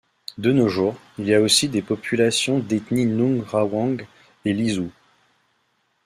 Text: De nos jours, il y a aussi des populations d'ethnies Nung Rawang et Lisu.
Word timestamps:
De 0.39 0.51
nos 0.51 0.67
jours, 0.67 0.97
il 1.19 1.27
y 1.27 1.35
a 1.35 1.41
aussi 1.41 1.69
des 1.69 1.83
populations 1.83 2.57
d'ethnies 2.57 3.05
Nung 3.05 3.43
Rawang 3.45 4.07
et 4.45 4.53
Lisu. 4.53 4.89